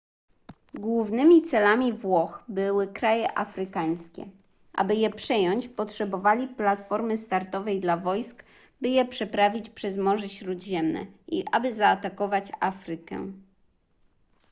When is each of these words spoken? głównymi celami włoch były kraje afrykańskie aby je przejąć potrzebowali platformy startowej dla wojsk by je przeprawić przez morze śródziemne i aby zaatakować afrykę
głównymi 0.73 1.41
celami 1.43 1.93
włoch 1.93 2.43
były 2.47 2.87
kraje 2.87 3.37
afrykańskie 3.37 4.25
aby 4.73 4.95
je 4.95 5.09
przejąć 5.09 5.67
potrzebowali 5.67 6.47
platformy 6.47 7.17
startowej 7.17 7.79
dla 7.79 7.97
wojsk 7.97 8.43
by 8.81 8.89
je 8.89 9.05
przeprawić 9.05 9.69
przez 9.69 9.97
morze 9.97 10.29
śródziemne 10.29 11.05
i 11.27 11.45
aby 11.51 11.73
zaatakować 11.73 12.51
afrykę 12.59 13.31